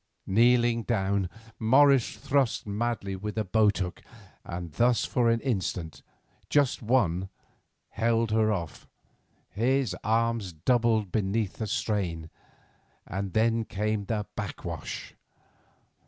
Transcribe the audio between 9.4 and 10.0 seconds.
His